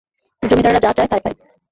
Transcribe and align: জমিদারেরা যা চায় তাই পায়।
জমিদারেরা 0.43 0.79
যা 0.85 0.91
চায় 0.97 1.09
তাই 1.11 1.21
পায়। 1.23 1.35